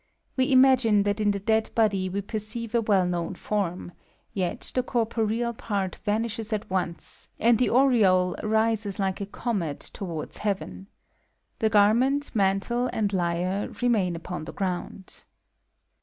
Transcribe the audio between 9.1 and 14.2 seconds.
a eomet towards heaven. The ^etrmenty mamHe, mid lyre remain